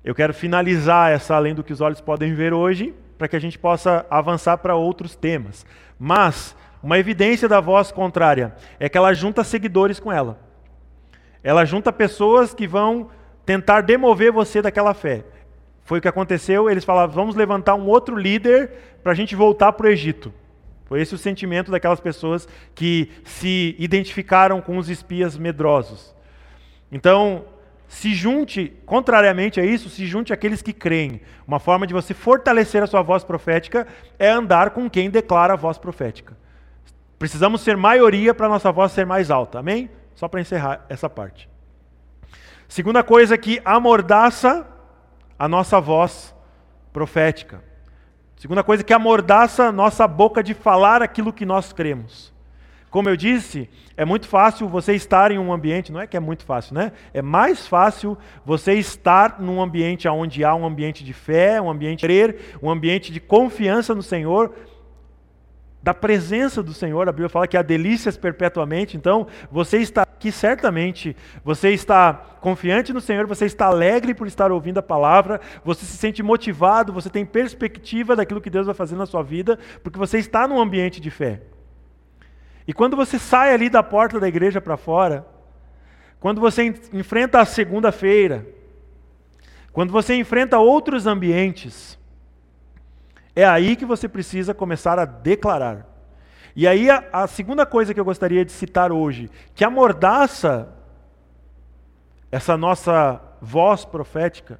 [0.03, 3.39] Eu quero finalizar essa além do que os olhos podem ver hoje, para que a
[3.39, 5.65] gente possa avançar para outros temas.
[5.97, 10.37] Mas uma evidência da voz contrária é que ela junta seguidores com ela.
[11.41, 13.09] Ela junta pessoas que vão
[13.45, 15.23] tentar demover você daquela fé.
[15.85, 18.71] Foi o que aconteceu, eles falavam, vamos levantar um outro líder
[19.03, 20.33] para a gente voltar para o Egito.
[20.85, 26.13] Foi esse o sentimento daquelas pessoas que se identificaram com os espias medrosos.
[26.91, 27.45] Então,
[27.87, 31.21] se junte, contrariamente a isso, se junte àqueles que creem.
[31.47, 35.57] Uma forma de você fortalecer a sua voz profética é andar com quem declara a
[35.57, 36.35] voz profética.
[37.19, 39.59] Precisamos ser maioria para a nossa voz ser mais alta.
[39.59, 39.89] Amém?
[40.15, 41.47] Só para encerrar essa parte.
[42.67, 44.65] Segunda coisa que amordaça
[45.37, 46.35] a nossa voz
[46.93, 47.63] profética.
[48.37, 52.33] Segunda coisa que amordaça nossa boca de falar aquilo que nós cremos.
[52.89, 56.19] Como eu disse, é muito fácil você estar em um ambiente, não é que é
[56.19, 56.93] muito fácil, né?
[57.13, 61.99] É mais fácil você estar num ambiente onde há um ambiente de fé, um ambiente
[61.99, 64.53] de crer, um ambiente de confiança no Senhor,
[65.85, 67.07] da presença do Senhor.
[67.07, 68.97] A Bíblia fala que há delícias perpetuamente.
[68.97, 74.51] Então, você está aqui certamente, você está confiante no Senhor, você está alegre por estar
[74.51, 78.95] ouvindo a palavra, você se sente motivado, você tem perspectiva daquilo que Deus vai fazer
[78.95, 81.43] na sua vida, porque você está num ambiente de fé.
[82.67, 85.23] E quando você sai ali da porta da igreja para fora,
[86.19, 88.43] quando você enfrenta a segunda-feira,
[89.71, 91.95] quando você enfrenta outros ambientes,
[93.35, 95.85] é aí que você precisa começar a declarar.
[96.55, 100.69] E aí a, a, segunda coisa que eu gostaria de citar hoje, que amordaça
[102.31, 104.59] essa nossa voz profética,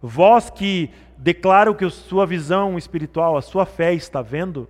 [0.00, 4.68] voz que declara o que a sua visão espiritual, a sua fé está vendo,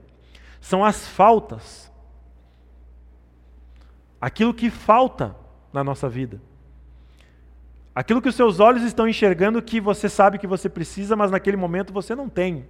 [0.60, 1.84] são as faltas
[4.24, 5.36] aquilo que falta
[5.70, 6.40] na nossa vida.
[7.94, 11.58] Aquilo que os seus olhos estão enxergando que você sabe que você precisa, mas naquele
[11.58, 12.66] momento você não tem.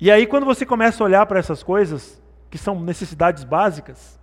[0.00, 4.18] E aí, quando você começa a olhar para essas coisas, que são necessidades básicas,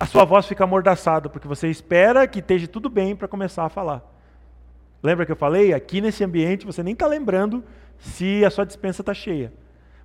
[0.00, 3.68] a sua voz fica amordaçada, porque você espera que esteja tudo bem para começar a
[3.68, 4.02] falar.
[5.02, 5.72] Lembra que eu falei?
[5.72, 7.62] Aqui nesse ambiente você nem está lembrando
[7.98, 9.52] se a sua dispensa está cheia.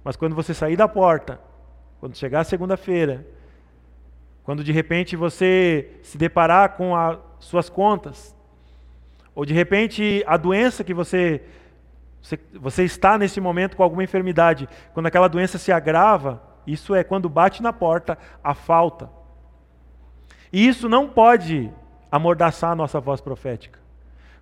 [0.03, 1.39] Mas quando você sair da porta,
[1.99, 3.25] quando chegar segunda-feira,
[4.43, 8.35] quando de repente você se deparar com as suas contas,
[9.35, 11.41] ou de repente a doença que você,
[12.21, 17.03] você, você está nesse momento com alguma enfermidade, quando aquela doença se agrava, isso é
[17.03, 19.09] quando bate na porta a falta.
[20.51, 21.71] E isso não pode
[22.11, 23.79] amordaçar a nossa voz profética.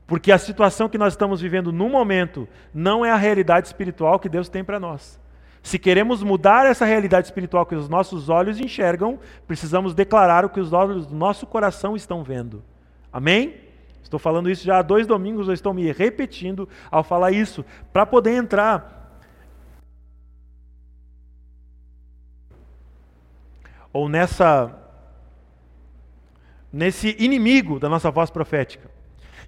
[0.07, 4.29] Porque a situação que nós estamos vivendo no momento não é a realidade espiritual que
[4.29, 5.19] Deus tem para nós.
[5.63, 10.59] Se queremos mudar essa realidade espiritual que os nossos olhos enxergam, precisamos declarar o que
[10.59, 12.63] os olhos do nosso coração estão vendo.
[13.11, 13.64] Amém?
[14.15, 18.05] Estou falando isso já há dois domingos, eu estou me repetindo ao falar isso, para
[18.05, 19.19] poder entrar.
[23.91, 24.73] Ou nessa.
[26.71, 28.89] nesse inimigo da nossa voz profética.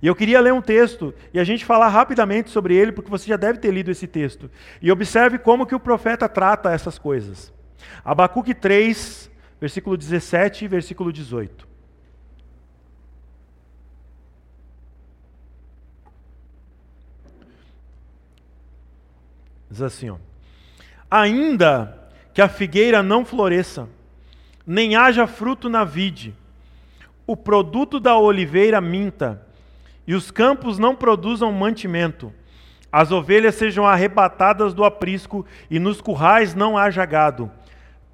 [0.02, 3.26] E eu queria ler um texto e a gente falar rapidamente sobre ele, porque você
[3.26, 4.52] já deve ter lido esse texto.
[4.82, 7.54] E observe como que o profeta trata essas coisas.
[8.04, 11.77] Abacuque 3, versículo 17 e versículo 18.
[19.70, 20.18] Diz assim, ó.
[21.10, 23.88] Ainda que a figueira não floresça,
[24.66, 26.36] nem haja fruto na vide,
[27.26, 29.42] o produto da oliveira minta,
[30.06, 32.34] e os campos não produzam mantimento.
[32.92, 37.52] As ovelhas sejam arrebatadas do aprisco e nos currais não haja gado.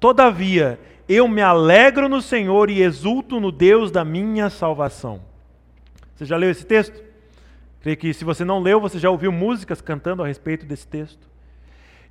[0.00, 5.22] Todavia, eu me alegro no Senhor e exulto no Deus da minha salvação.
[6.14, 7.02] Você já leu esse texto?
[7.80, 11.33] Creio que se você não leu, você já ouviu músicas cantando a respeito desse texto.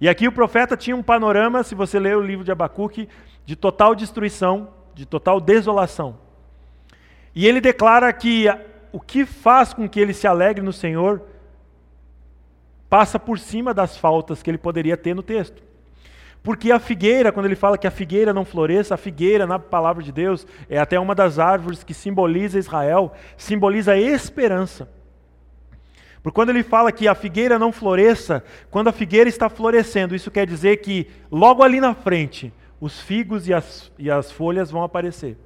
[0.03, 3.07] E aqui o profeta tinha um panorama, se você ler o livro de Abacuque,
[3.45, 6.17] de total destruição, de total desolação.
[7.33, 8.47] E ele declara que
[8.91, 11.21] o que faz com que ele se alegre no Senhor
[12.89, 15.63] passa por cima das faltas que ele poderia ter no texto.
[16.43, 20.03] Porque a figueira, quando ele fala que a figueira não floresça, a figueira, na palavra
[20.03, 24.89] de Deus, é até uma das árvores que simboliza Israel, simboliza a esperança.
[26.23, 30.31] Porque quando ele fala que a figueira não floresça, quando a figueira está florescendo, isso
[30.31, 34.83] quer dizer que logo ali na frente, os figos e as, e as folhas vão
[34.83, 35.37] aparecer.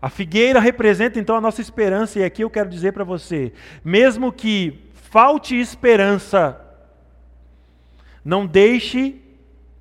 [0.00, 3.52] A figueira representa então a nossa esperança, e aqui eu quero dizer para você:
[3.84, 6.60] mesmo que falte esperança,
[8.24, 9.20] não deixe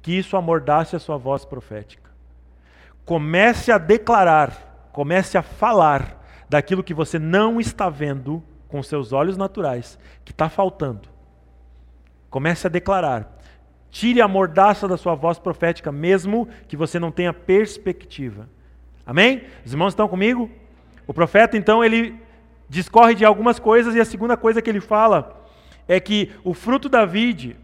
[0.01, 2.09] que isso amordace a sua voz profética.
[3.05, 9.37] Comece a declarar, comece a falar daquilo que você não está vendo com seus olhos
[9.37, 11.09] naturais, que está faltando.
[12.29, 13.37] Comece a declarar.
[13.89, 18.49] Tire a mordaça da sua voz profética, mesmo que você não tenha perspectiva.
[19.05, 19.43] Amém?
[19.65, 20.49] Os irmãos estão comigo?
[21.05, 22.15] O profeta, então, ele
[22.67, 25.47] discorre de algumas coisas, e a segunda coisa que ele fala
[25.87, 27.55] é que o fruto da vide,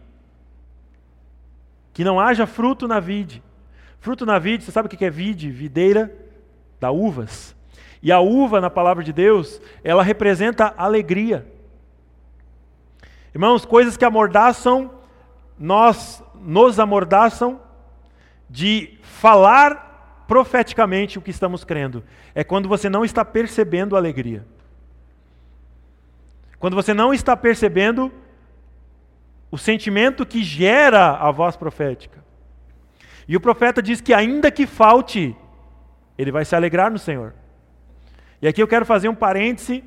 [1.92, 3.42] que não haja fruto na vide.
[4.00, 5.50] Fruto na vide, você sabe o que é vide?
[5.50, 6.12] Videira
[6.80, 7.53] da uvas.
[8.04, 11.50] E a uva, na palavra de Deus, ela representa alegria.
[13.34, 14.90] Irmãos, coisas que amordaçam,
[15.58, 17.58] nós nos amordaçam
[18.48, 22.04] de falar profeticamente o que estamos crendo.
[22.34, 24.44] É quando você não está percebendo a alegria.
[26.58, 28.12] Quando você não está percebendo
[29.50, 32.22] o sentimento que gera a voz profética.
[33.26, 35.34] E o profeta diz que, ainda que falte,
[36.18, 37.32] ele vai se alegrar no Senhor.
[38.44, 39.82] E aqui eu quero fazer um parêntese.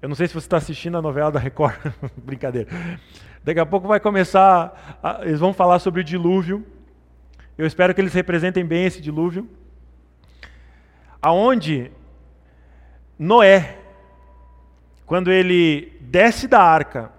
[0.00, 1.74] Eu não sei se você está assistindo a novela da Record,
[2.16, 2.70] brincadeira.
[3.42, 6.64] Daqui a pouco vai começar, a, eles vão falar sobre o dilúvio.
[7.58, 9.50] Eu espero que eles representem bem esse dilúvio.
[11.20, 11.90] Aonde
[13.18, 13.76] Noé,
[15.06, 17.10] quando ele desce da arca,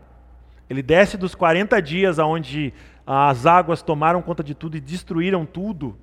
[0.69, 2.73] ele desce dos 40 dias aonde
[3.05, 5.97] as águas tomaram conta de tudo e destruíram tudo.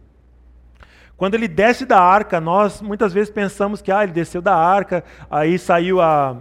[1.22, 5.04] Quando ele desce da arca, nós muitas vezes pensamos que ah, ele desceu da arca,
[5.30, 6.37] aí saiu a,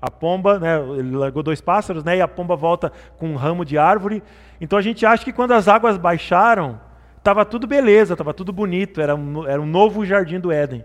[0.00, 3.62] a pomba, né, ele largou dois pássaros, né, e a pomba volta com um ramo
[3.62, 4.22] de árvore.
[4.58, 6.80] Então a gente acha que quando as águas baixaram,
[7.18, 10.84] Estava tudo beleza, estava tudo bonito, era um, era um novo jardim do Éden.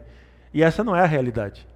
[0.53, 1.67] E essa não é a realidade.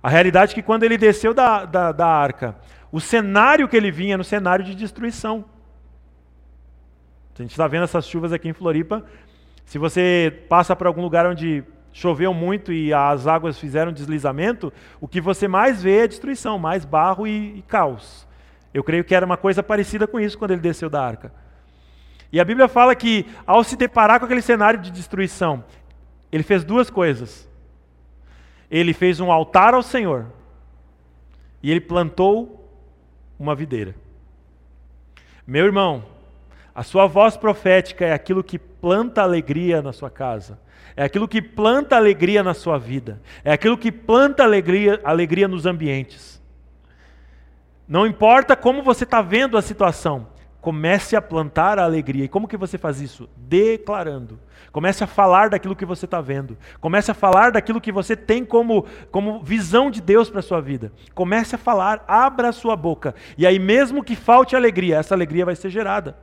[0.00, 2.54] A realidade é que quando ele desceu da, da, da arca,
[2.92, 5.44] o cenário que ele vinha era um cenário de destruição.
[7.36, 9.04] A gente está vendo essas chuvas aqui em Floripa.
[9.66, 15.08] Se você passa para algum lugar onde choveu muito e as águas fizeram deslizamento, o
[15.08, 18.26] que você mais vê é destruição, mais barro e, e caos.
[18.72, 21.32] Eu creio que era uma coisa parecida com isso quando ele desceu da arca.
[22.30, 25.64] E a Bíblia fala que, ao se deparar com aquele cenário de destruição,
[26.30, 27.48] ele fez duas coisas.
[28.70, 30.26] Ele fez um altar ao Senhor
[31.62, 32.70] e ele plantou
[33.38, 33.94] uma videira.
[35.46, 36.04] Meu irmão,
[36.74, 40.60] a sua voz profética é aquilo que planta alegria na sua casa,
[40.94, 45.66] é aquilo que planta alegria na sua vida, é aquilo que planta alegria, alegria nos
[45.66, 46.40] ambientes.
[47.88, 50.28] Não importa como você está vendo a situação,
[50.66, 52.24] Comece a plantar a alegria.
[52.24, 53.28] E como que você faz isso?
[53.36, 54.36] Declarando.
[54.72, 56.58] Comece a falar daquilo que você está vendo.
[56.80, 60.60] Comece a falar daquilo que você tem como, como visão de Deus para a sua
[60.60, 60.90] vida.
[61.14, 63.14] Comece a falar, abra a sua boca.
[63.38, 66.16] E aí, mesmo que falte alegria, essa alegria vai ser gerada.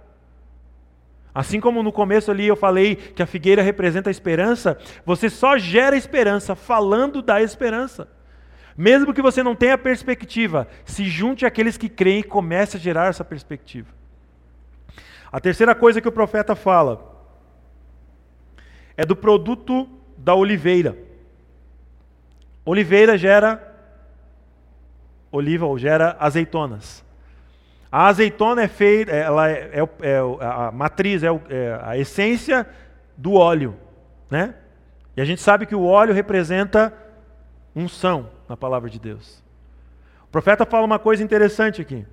[1.33, 5.57] Assim como no começo ali eu falei que a figueira representa a esperança, você só
[5.57, 8.07] gera esperança falando da esperança.
[8.77, 13.07] Mesmo que você não tenha perspectiva, se junte àqueles que creem e comece a gerar
[13.07, 13.89] essa perspectiva.
[15.31, 17.11] A terceira coisa que o profeta fala
[18.95, 20.95] é do produto da oliveira.
[22.63, 23.71] Oliveira gera
[25.31, 27.03] oliva ou gera azeitonas.
[27.93, 32.67] A azeitona é feita, ela é, é, é a matriz, é, é, a essência
[33.15, 33.77] do óleo,
[34.31, 34.55] né?
[35.15, 36.91] E a gente sabe que o óleo representa
[37.75, 39.43] unção na palavra de Deus.
[40.23, 42.03] O profeta fala uma coisa interessante aqui,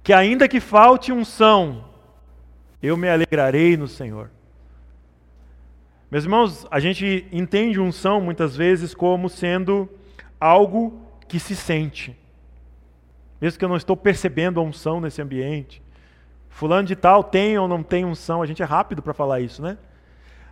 [0.00, 1.86] que ainda que falte unção
[2.80, 4.30] eu me alegrarei no Senhor.
[6.08, 9.90] Meus irmãos, a gente entende unção muitas vezes como sendo
[10.38, 12.16] algo que se sente.
[13.40, 15.82] Mesmo que eu não estou percebendo a unção nesse ambiente.
[16.48, 19.62] Fulano de tal tem ou não tem unção, a gente é rápido para falar isso,
[19.62, 19.78] né?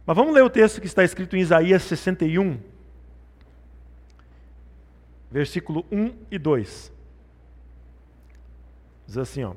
[0.07, 2.59] Mas vamos ler o texto que está escrito em Isaías 61,
[5.31, 6.93] versículo 1 e 2.
[9.07, 9.53] Diz assim, ó.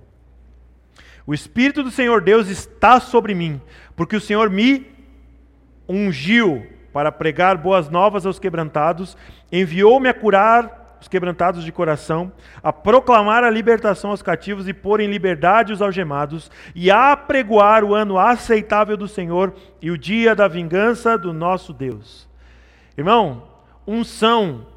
[1.25, 3.61] O Espírito do Senhor Deus está sobre mim,
[3.95, 4.87] porque o Senhor me
[5.87, 9.15] ungiu para pregar boas novas aos quebrantados,
[9.51, 12.31] enviou-me a curar os quebrantados de coração,
[12.61, 17.83] a proclamar a libertação aos cativos e pôr em liberdade os algemados, e a apregoar
[17.83, 22.29] o ano aceitável do Senhor e o dia da vingança do nosso Deus.
[22.95, 23.47] Irmão,
[23.85, 24.67] unção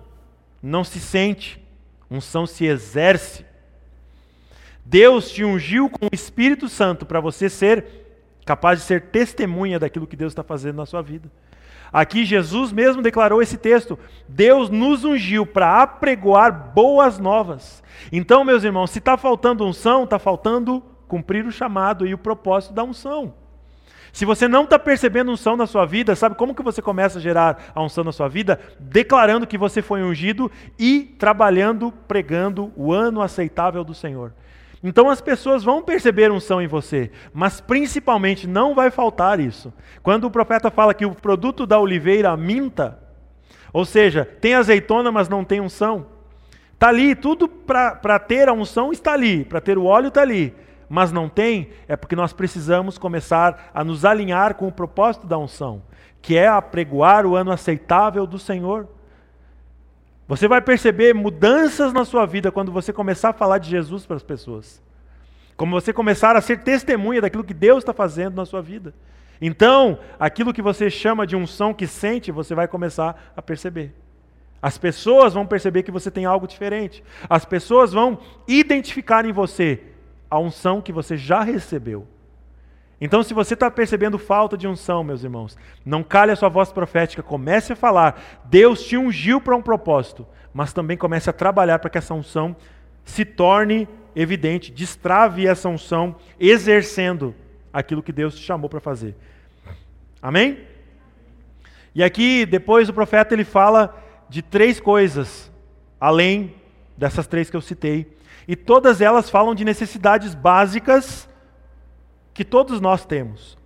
[0.62, 1.62] não se sente,
[2.10, 3.44] unção se exerce.
[4.82, 7.84] Deus te ungiu com o Espírito Santo para você ser
[8.46, 11.30] capaz de ser testemunha daquilo que Deus está fazendo na sua vida.
[11.95, 13.97] Aqui Jesus mesmo declarou esse texto:
[14.28, 17.84] Deus nos ungiu para apregoar boas novas.
[18.11, 22.74] Então, meus irmãos, se está faltando unção, está faltando cumprir o chamado e o propósito
[22.74, 23.32] da unção.
[24.12, 27.22] Se você não está percebendo unção na sua vida, sabe como que você começa a
[27.22, 28.59] gerar a unção na sua vida?
[28.80, 34.32] Declarando que você foi ungido e trabalhando, pregando o ano aceitável do Senhor.
[34.85, 39.72] Então as pessoas vão perceber unção em você, mas principalmente não vai faltar isso.
[40.03, 42.99] Quando o profeta fala que o produto da oliveira minta,
[43.72, 46.07] ou seja, tem azeitona, mas não tem unção,
[46.74, 50.55] está ali, tudo para ter a unção está ali, para ter o óleo está ali
[50.89, 55.39] mas não tem, é porque nós precisamos começar a nos alinhar com o propósito da
[55.39, 55.82] unção,
[56.20, 58.89] que é apregoar o ano aceitável do Senhor.
[60.26, 64.16] Você vai perceber mudanças na sua vida quando você começar a falar de Jesus para
[64.16, 64.82] as pessoas.
[65.56, 68.94] Como você começar a ser testemunha daquilo que Deus está fazendo na sua vida.
[69.40, 73.94] Então, aquilo que você chama de unção que sente, você vai começar a perceber.
[74.62, 77.04] As pessoas vão perceber que você tem algo diferente.
[77.28, 78.18] As pessoas vão
[78.48, 79.82] identificar em você
[80.30, 82.08] a unção que você já recebeu.
[83.05, 86.72] Então, se você está percebendo falta de unção, meus irmãos, não cale a sua voz
[86.72, 88.40] profética, comece a falar.
[88.46, 92.57] Deus te ungiu para um propósito, mas também comece a trabalhar para que essa unção
[93.05, 93.86] se torne
[94.16, 97.34] evidente, destrave essa unção, exercendo
[97.70, 99.14] aquilo que Deus te chamou para fazer.
[100.22, 100.61] Amém?
[101.94, 105.52] E aqui, depois, o profeta ele fala de três coisas,
[106.00, 106.55] além
[106.96, 108.16] dessas três que eu citei,
[108.48, 111.28] e todas elas falam de necessidades básicas
[112.35, 113.57] que todos nós temos.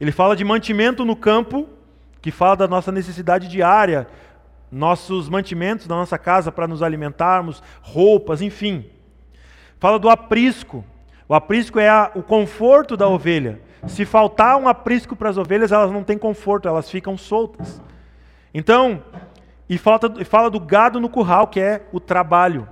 [0.00, 1.68] Ele fala de mantimento no campo,
[2.22, 4.06] que fala da nossa necessidade diária,
[4.70, 8.86] nossos mantimentos da nossa casa para nos alimentarmos, roupas, enfim.
[9.78, 10.84] Fala do aprisco.
[11.28, 13.60] O aprisco é a, o conforto da ovelha.
[13.86, 17.82] Se faltar um aprisco para as ovelhas, elas não têm conforto, elas ficam soltas.
[18.52, 19.02] Então,
[19.68, 22.68] e fala, do gado no curral, que é o trabalho.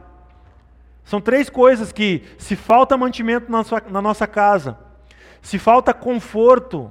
[1.04, 4.78] São três coisas que, se falta mantimento na, sua, na nossa casa,
[5.42, 6.90] se falta conforto,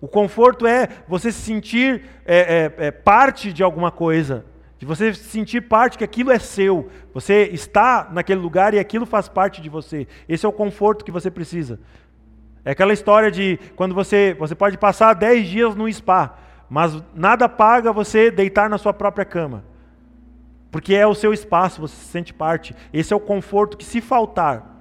[0.00, 4.46] o conforto é você se sentir é, é, é, parte de alguma coisa,
[4.78, 9.28] de você sentir parte que aquilo é seu, você está naquele lugar e aquilo faz
[9.28, 10.08] parte de você.
[10.26, 11.78] Esse é o conforto que você precisa.
[12.64, 17.48] É aquela história de quando você, você pode passar dez dias no spa, mas nada
[17.48, 19.64] paga você deitar na sua própria cama.
[20.70, 22.74] Porque é o seu espaço, você se sente parte.
[22.92, 24.80] Esse é o conforto que, se faltar,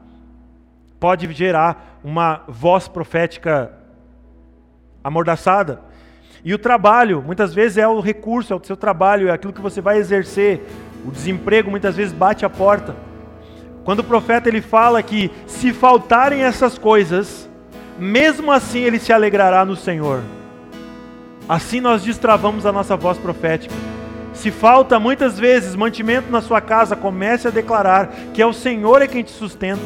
[0.99, 3.71] pode gerar uma voz profética
[5.03, 5.81] amordaçada.
[6.43, 9.61] E o trabalho, muitas vezes é o recurso, é o seu trabalho, é aquilo que
[9.61, 10.65] você vai exercer.
[11.05, 12.95] O desemprego muitas vezes bate a porta.
[13.83, 17.49] Quando o profeta ele fala que se faltarem essas coisas,
[17.97, 20.21] mesmo assim ele se alegrará no Senhor.
[21.47, 23.73] Assim nós destravamos a nossa voz profética.
[24.33, 29.01] Se falta muitas vezes mantimento na sua casa, comece a declarar que é o Senhor
[29.01, 29.81] é quem te sustenta.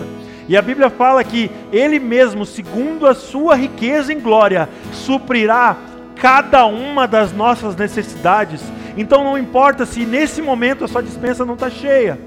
[0.47, 5.77] E a Bíblia fala que Ele mesmo, segundo a sua riqueza em glória, suprirá
[6.15, 8.61] cada uma das nossas necessidades.
[8.97, 12.19] Então não importa se nesse momento a sua dispensa não está cheia.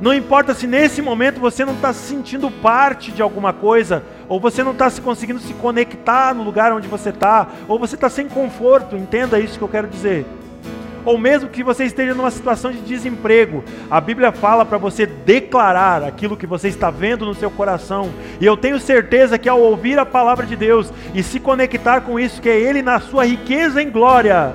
[0.00, 4.40] Não importa se nesse momento você não está se sentindo parte de alguma coisa, ou
[4.40, 8.08] você não está se conseguindo se conectar no lugar onde você está, ou você está
[8.08, 10.26] sem conforto, entenda isso que eu quero dizer
[11.04, 16.02] ou mesmo que você esteja numa situação de desemprego, a Bíblia fala para você declarar
[16.02, 18.10] aquilo que você está vendo no seu coração.
[18.40, 22.18] E eu tenho certeza que ao ouvir a palavra de Deus e se conectar com
[22.18, 24.52] isso, que é Ele na sua riqueza em glória,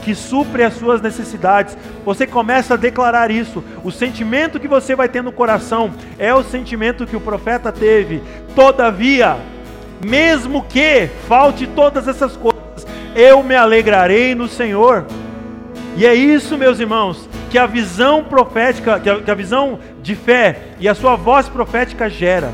[0.00, 3.62] que supre as suas necessidades, você começa a declarar isso.
[3.84, 8.22] O sentimento que você vai ter no coração é o sentimento que o profeta teve.
[8.54, 9.36] Todavia,
[10.04, 15.04] mesmo que falte todas essas coisas, eu me alegrarei no Senhor.
[15.96, 20.14] E é isso, meus irmãos, que a visão profética, que a, que a visão de
[20.14, 22.52] fé e a sua voz profética gera.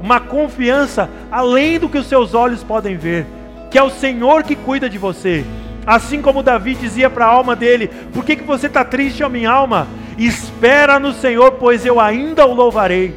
[0.00, 3.26] Uma confiança além do que os seus olhos podem ver,
[3.70, 5.44] que é o Senhor que cuida de você.
[5.86, 9.28] Assim como Davi dizia para a alma dele: Por que, que você está triste, ó
[9.28, 9.88] minha alma?
[10.18, 13.14] Espera no Senhor, pois eu ainda o louvarei.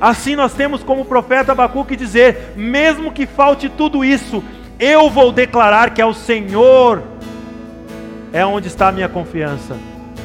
[0.00, 4.42] Assim nós temos como profeta Abacuque dizer: Mesmo que falte tudo isso,
[4.78, 7.02] eu vou declarar que é o Senhor
[8.32, 9.76] é onde está a minha confiança.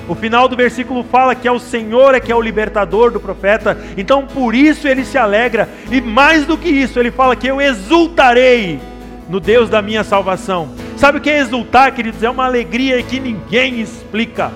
[0.08, 3.20] O final do versículo fala que é o Senhor é que é o libertador do
[3.20, 7.47] profeta, então por isso ele se alegra, e mais do que isso, ele fala que
[7.47, 8.80] eu exultarei
[9.28, 10.70] no Deus da minha salvação.
[10.95, 12.24] Sabe o que é exultar, queridos?
[12.24, 14.51] É uma alegria que ninguém explica.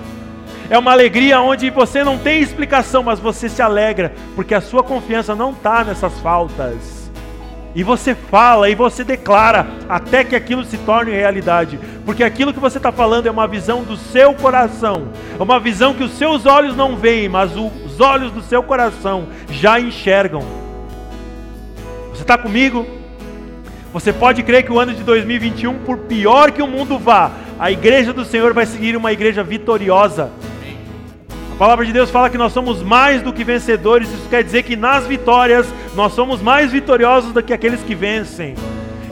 [0.70, 4.82] É uma alegria onde você não tem explicação, mas você se alegra, porque a sua
[4.82, 7.01] confiança não está nessas faltas.
[7.74, 11.78] E você fala e você declara até que aquilo se torne realidade.
[12.04, 15.08] Porque aquilo que você está falando é uma visão do seu coração.
[15.38, 19.28] É uma visão que os seus olhos não veem, mas os olhos do seu coração
[19.50, 20.42] já enxergam.
[22.10, 22.86] Você está comigo?
[23.92, 27.70] Você pode crer que o ano de 2021, por pior que o mundo vá, a
[27.70, 30.30] igreja do Senhor vai seguir uma igreja vitoriosa.
[31.62, 34.64] A palavra de Deus fala que nós somos mais do que vencedores, isso quer dizer
[34.64, 38.56] que nas vitórias nós somos mais vitoriosos do que aqueles que vencem.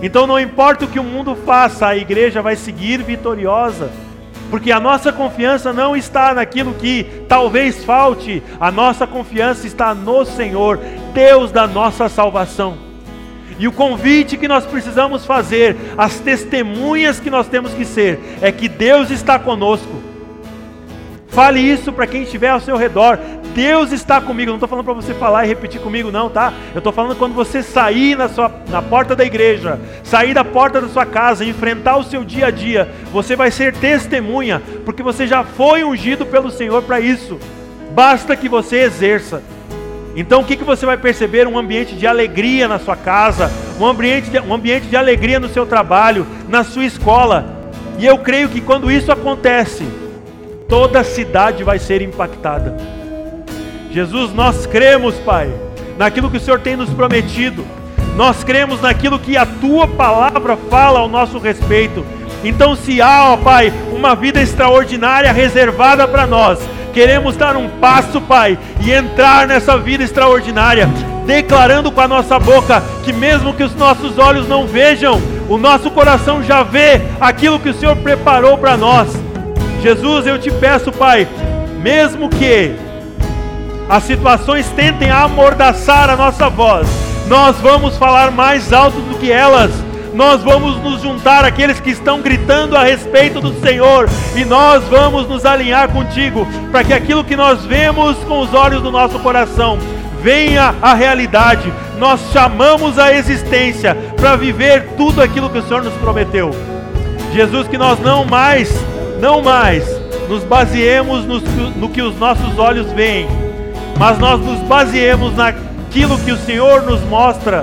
[0.03, 3.92] Então não importa o que o mundo faça, a igreja vai seguir vitoriosa.
[4.51, 10.24] Porque a nossa confiança não está naquilo que talvez falte, a nossa confiança está no
[10.24, 10.80] Senhor,
[11.14, 12.76] Deus da nossa salvação.
[13.61, 18.51] E o convite que nós precisamos fazer, as testemunhas que nós temos que ser, é
[18.51, 19.99] que Deus está conosco.
[21.30, 23.18] Fale isso para quem estiver ao seu redor.
[23.54, 24.50] Deus está comigo.
[24.50, 26.52] Não estou falando para você falar e repetir comigo, não, tá?
[26.74, 30.80] Eu estou falando quando você sair na, sua, na porta da igreja, sair da porta
[30.80, 35.26] da sua casa, enfrentar o seu dia a dia, você vai ser testemunha, porque você
[35.26, 37.38] já foi ungido pelo Senhor para isso.
[37.92, 39.42] Basta que você exerça.
[40.16, 41.46] Então o que, que você vai perceber?
[41.46, 45.48] Um ambiente de alegria na sua casa, um ambiente, de, um ambiente de alegria no
[45.48, 47.56] seu trabalho, na sua escola.
[47.98, 49.86] E eu creio que quando isso acontece,
[50.70, 52.76] toda a cidade vai ser impactada.
[53.90, 55.52] Jesus, nós cremos, Pai,
[55.98, 57.66] naquilo que o Senhor tem nos prometido.
[58.16, 62.06] Nós cremos naquilo que a tua palavra fala ao nosso respeito.
[62.44, 66.58] Então, se há, ó Pai, uma vida extraordinária reservada para nós,
[66.94, 70.88] queremos dar um passo, Pai, e entrar nessa vida extraordinária,
[71.26, 75.90] declarando com a nossa boca que, mesmo que os nossos olhos não vejam, o nosso
[75.90, 79.29] coração já vê aquilo que o Senhor preparou para nós.
[79.82, 81.26] Jesus, eu te peço, Pai,
[81.82, 82.74] mesmo que
[83.88, 86.86] as situações tentem amordaçar a nossa voz,
[87.26, 89.70] nós vamos falar mais alto do que elas.
[90.12, 95.28] Nós vamos nos juntar àqueles que estão gritando a respeito do Senhor e nós vamos
[95.28, 99.78] nos alinhar contigo para que aquilo que nós vemos com os olhos do nosso coração
[100.20, 101.72] venha à realidade.
[101.96, 106.50] Nós chamamos a existência para viver tudo aquilo que o Senhor nos prometeu.
[107.32, 108.68] Jesus, que nós não mais
[109.20, 109.84] não mais
[110.28, 111.40] nos baseemos no,
[111.72, 113.28] no que os nossos olhos veem,
[113.98, 117.62] mas nós nos baseemos naquilo que o Senhor nos mostra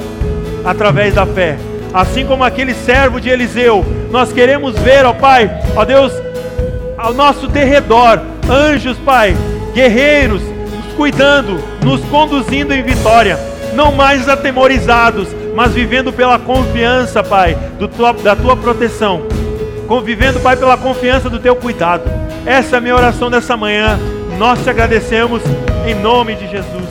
[0.64, 1.58] através da fé.
[1.93, 6.14] Assim como aquele servo de Eliseu, nós queremos ver, ó Pai, ó Deus,
[6.97, 9.36] ao nosso derredor, anjos, Pai,
[9.74, 13.39] guerreiros, nos cuidando, nos conduzindo em vitória,
[13.74, 17.58] não mais atemorizados, mas vivendo pela confiança, Pai,
[17.95, 19.37] tua, da tua proteção
[19.88, 22.04] convivendo, Pai, pela confiança do teu cuidado.
[22.46, 23.98] Essa é a minha oração dessa manhã.
[24.38, 25.42] Nós te agradecemos
[25.88, 26.87] em nome de Jesus.